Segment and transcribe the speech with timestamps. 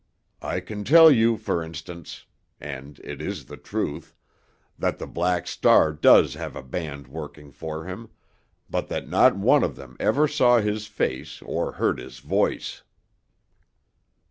[0.41, 6.55] I can tell you, for instance—and it is the truth—that the Black Star does have
[6.55, 8.09] a band working for him,
[8.67, 12.81] but that not one of them ever saw his face or heard his voice."